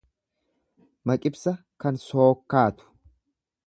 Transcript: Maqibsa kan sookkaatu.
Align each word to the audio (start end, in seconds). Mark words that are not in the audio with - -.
Maqibsa 1.05 1.53
kan 1.81 1.95
sookkaatu. 2.07 2.83